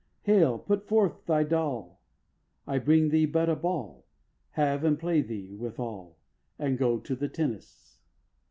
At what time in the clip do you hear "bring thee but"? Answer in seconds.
2.79-3.49